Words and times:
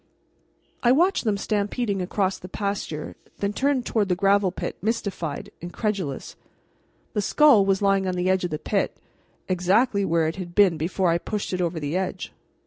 I 0.81 0.91
watched 0.91 1.25
them 1.25 1.37
stampeding 1.37 2.01
across 2.01 2.39
the 2.39 2.49
pasture, 2.49 3.15
then 3.37 3.53
turned 3.53 3.85
toward 3.85 4.09
the 4.09 4.15
gravel 4.15 4.51
pit, 4.51 4.75
mystified, 4.81 5.51
incredulous. 5.61 6.35
The 7.13 7.21
skull 7.21 7.65
was 7.67 7.83
lying 7.83 8.07
on 8.07 8.15
the 8.15 8.27
edge 8.27 8.43
of 8.43 8.49
the 8.49 8.57
pit, 8.57 8.97
exactly 9.47 10.03
where 10.03 10.27
it 10.27 10.37
had 10.37 10.55
been 10.55 10.75
before 10.75 11.09
I 11.11 11.19
pushed 11.19 11.53
it 11.53 11.61
over 11.61 11.79
the 11.79 11.95
edge. 11.95 12.33